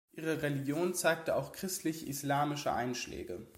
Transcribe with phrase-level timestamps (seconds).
[0.13, 3.45] Ihre Religion zeigte auch christlich-islamische Einschläge.